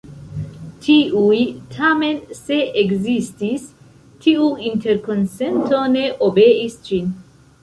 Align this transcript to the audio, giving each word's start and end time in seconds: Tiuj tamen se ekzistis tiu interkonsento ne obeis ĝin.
Tiuj 0.85 1.41
tamen 1.75 2.17
se 2.37 2.57
ekzistis 2.85 3.67
tiu 4.25 4.49
interkonsento 4.71 5.85
ne 5.99 6.09
obeis 6.31 6.81
ĝin. 6.91 7.15